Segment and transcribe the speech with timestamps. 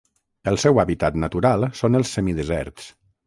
[0.51, 2.89] El seu hàbitat natural són els semideserts.